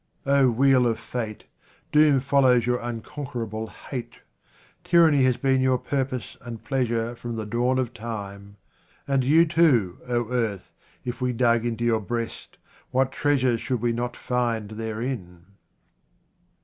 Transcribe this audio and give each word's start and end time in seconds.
O 0.25 0.49
WHEEL 0.49 0.87
of 0.87 0.99
fate, 0.99 1.45
doom 1.91 2.21
follows 2.21 2.65
your 2.65 2.79
uncon 2.79 3.27
querable 3.27 3.69
hate. 3.69 4.15
Tyranny 4.83 5.25
has 5.25 5.37
been 5.37 5.61
your 5.61 5.77
pur 5.77 6.05
pose 6.05 6.37
and 6.41 6.63
pleasure 6.63 7.15
from 7.15 7.35
the 7.35 7.45
dawn 7.45 7.77
of 7.77 7.93
time. 7.93 8.57
And 9.07 9.23
you 9.23 9.45
too, 9.45 9.99
O 10.07 10.33
earth, 10.33 10.73
if 11.05 11.21
we 11.21 11.33
dug 11.33 11.67
into 11.67 11.85
your 11.85 12.01
breast, 12.01 12.57
what 12.89 13.11
treasures 13.11 13.61
should 13.61 13.81
we 13.83 13.91
not 13.91 14.17
find 14.17 14.71
therein 14.71 15.45